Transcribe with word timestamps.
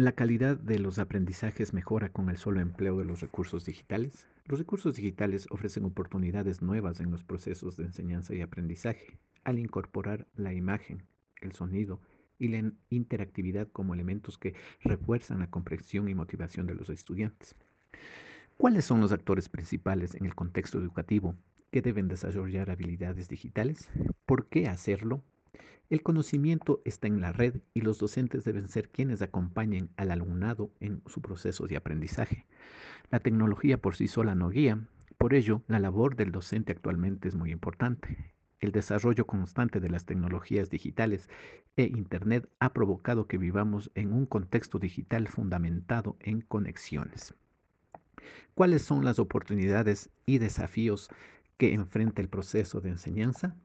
¿La 0.00 0.12
calidad 0.12 0.56
de 0.56 0.78
los 0.78 0.98
aprendizajes 0.98 1.74
mejora 1.74 2.08
con 2.08 2.30
el 2.30 2.38
solo 2.38 2.60
empleo 2.60 2.96
de 2.96 3.04
los 3.04 3.20
recursos 3.20 3.66
digitales? 3.66 4.26
Los 4.46 4.58
recursos 4.58 4.96
digitales 4.96 5.46
ofrecen 5.50 5.84
oportunidades 5.84 6.62
nuevas 6.62 7.00
en 7.00 7.10
los 7.10 7.22
procesos 7.22 7.76
de 7.76 7.84
enseñanza 7.84 8.34
y 8.34 8.40
aprendizaje 8.40 9.18
al 9.44 9.58
incorporar 9.58 10.26
la 10.34 10.54
imagen, 10.54 11.02
el 11.42 11.52
sonido 11.52 12.00
y 12.38 12.48
la 12.48 12.72
interactividad 12.88 13.68
como 13.68 13.92
elementos 13.92 14.38
que 14.38 14.54
refuerzan 14.80 15.40
la 15.40 15.50
comprensión 15.50 16.08
y 16.08 16.14
motivación 16.14 16.66
de 16.66 16.76
los 16.76 16.88
estudiantes. 16.88 17.54
¿Cuáles 18.56 18.86
son 18.86 19.02
los 19.02 19.12
actores 19.12 19.50
principales 19.50 20.14
en 20.14 20.24
el 20.24 20.34
contexto 20.34 20.78
educativo 20.78 21.34
que 21.70 21.82
deben 21.82 22.08
desarrollar 22.08 22.70
habilidades 22.70 23.28
digitales? 23.28 23.90
¿Por 24.24 24.46
qué 24.46 24.66
hacerlo? 24.66 25.22
El 25.90 26.04
conocimiento 26.04 26.80
está 26.84 27.08
en 27.08 27.20
la 27.20 27.32
red 27.32 27.62
y 27.74 27.80
los 27.80 27.98
docentes 27.98 28.44
deben 28.44 28.68
ser 28.68 28.90
quienes 28.90 29.22
acompañen 29.22 29.90
al 29.96 30.12
alumnado 30.12 30.70
en 30.78 31.02
su 31.08 31.20
proceso 31.20 31.66
de 31.66 31.76
aprendizaje. 31.76 32.46
La 33.10 33.18
tecnología 33.18 33.76
por 33.76 33.96
sí 33.96 34.06
sola 34.06 34.36
no 34.36 34.50
guía, 34.50 34.86
por 35.18 35.34
ello 35.34 35.62
la 35.66 35.80
labor 35.80 36.14
del 36.14 36.30
docente 36.30 36.70
actualmente 36.70 37.26
es 37.26 37.34
muy 37.34 37.50
importante. 37.50 38.32
El 38.60 38.70
desarrollo 38.70 39.26
constante 39.26 39.80
de 39.80 39.90
las 39.90 40.04
tecnologías 40.04 40.70
digitales 40.70 41.28
e 41.76 41.82
Internet 41.86 42.48
ha 42.60 42.72
provocado 42.72 43.26
que 43.26 43.38
vivamos 43.38 43.90
en 43.96 44.12
un 44.12 44.26
contexto 44.26 44.78
digital 44.78 45.26
fundamentado 45.26 46.16
en 46.20 46.40
conexiones. 46.42 47.34
¿Cuáles 48.54 48.82
son 48.82 49.04
las 49.04 49.18
oportunidades 49.18 50.08
y 50.24 50.38
desafíos 50.38 51.08
que 51.56 51.74
enfrenta 51.74 52.22
el 52.22 52.28
proceso 52.28 52.80
de 52.80 52.90
enseñanza? 52.90 53.56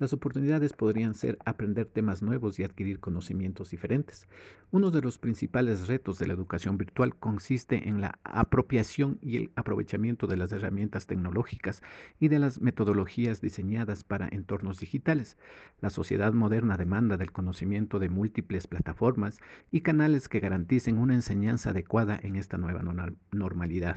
Las 0.00 0.12
oportunidades 0.12 0.74
podrían 0.74 1.16
ser 1.16 1.38
aprender 1.44 1.86
temas 1.86 2.22
nuevos 2.22 2.60
y 2.60 2.62
adquirir 2.62 3.00
conocimientos 3.00 3.70
diferentes. 3.70 4.28
Uno 4.70 4.92
de 4.92 5.02
los 5.02 5.18
principales 5.18 5.88
retos 5.88 6.20
de 6.20 6.28
la 6.28 6.34
educación 6.34 6.78
virtual 6.78 7.16
consiste 7.16 7.88
en 7.88 8.00
la 8.00 8.16
apropiación 8.22 9.18
y 9.20 9.38
el 9.38 9.50
aprovechamiento 9.56 10.28
de 10.28 10.36
las 10.36 10.52
herramientas 10.52 11.06
tecnológicas 11.08 11.82
y 12.20 12.28
de 12.28 12.38
las 12.38 12.60
metodologías 12.60 13.40
diseñadas 13.40 14.04
para 14.04 14.28
entornos 14.28 14.78
digitales. 14.78 15.36
La 15.80 15.90
sociedad 15.90 16.32
moderna 16.32 16.76
demanda 16.76 17.16
del 17.16 17.32
conocimiento 17.32 17.98
de 17.98 18.08
múltiples 18.08 18.68
plataformas 18.68 19.40
y 19.72 19.80
canales 19.80 20.28
que 20.28 20.38
garanticen 20.38 20.98
una 20.98 21.14
enseñanza 21.14 21.70
adecuada 21.70 22.20
en 22.22 22.36
esta 22.36 22.56
nueva 22.56 22.84
normalidad. 23.32 23.96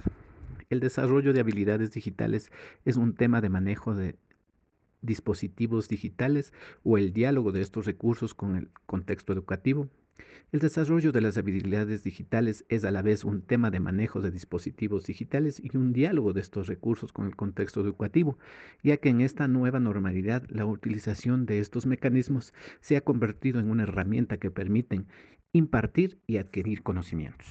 El 0.72 0.80
desarrollo 0.80 1.32
de 1.32 1.42
habilidades 1.42 1.92
digitales 1.92 2.52
es 2.86 2.96
un 2.96 3.14
tema 3.14 3.40
de 3.40 3.50
manejo 3.50 3.94
de 3.94 4.16
dispositivos 5.02 5.88
digitales 5.88 6.54
o 6.84 6.98
el 6.98 7.14
diálogo 7.14 7.52
de 7.52 7.62
estos 7.62 7.86
recursos 7.86 8.34
con 8.34 8.56
el 8.56 8.70
contexto 8.86 9.34
educativo. 9.34 9.90
El 10.52 10.60
desarrollo 10.60 11.14
de 11.14 11.22
las 11.22 11.38
habilidades 11.38 12.04
digitales 12.04 12.66
es 12.68 12.84
a 12.84 12.92
la 12.92 13.02
vez 13.02 13.24
un 13.24 13.42
tema 13.42 13.72
de 13.72 13.80
manejo 13.80 14.20
de 14.20 14.32
dispositivos 14.32 15.06
digitales 15.06 15.62
y 15.64 15.76
un 15.78 15.94
diálogo 15.94 16.34
de 16.34 16.42
estos 16.42 16.68
recursos 16.68 17.14
con 17.14 17.26
el 17.26 17.38
contexto 17.38 17.80
educativo, 17.80 18.38
ya 18.84 18.98
que 18.98 19.10
en 19.10 19.22
esta 19.22 19.48
nueva 19.48 19.80
normalidad 19.80 20.44
la 20.50 20.66
utilización 20.66 21.46
de 21.46 21.60
estos 21.60 21.86
mecanismos 21.86 22.54
se 22.82 22.98
ha 22.98 23.02
convertido 23.02 23.62
en 23.62 23.70
una 23.72 23.84
herramienta 23.84 24.38
que 24.38 24.52
permiten 24.52 25.08
impartir 25.54 26.20
y 26.28 26.38
adquirir 26.38 26.84
conocimientos. 26.84 27.48